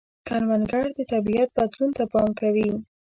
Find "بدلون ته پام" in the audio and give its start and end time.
1.57-2.29